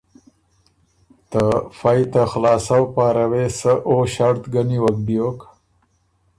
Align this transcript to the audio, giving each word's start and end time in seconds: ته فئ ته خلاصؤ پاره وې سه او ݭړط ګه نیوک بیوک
ته 1.31 1.43
فئ 1.79 2.01
ته 2.11 2.21
خلاصؤ 2.31 2.83
پاره 2.93 3.25
وې 3.31 3.45
سه 3.59 3.71
او 3.87 3.95
ݭړط 4.13 4.43
ګه 4.53 4.61
نیوک 4.69 4.97
بیوک 5.05 5.39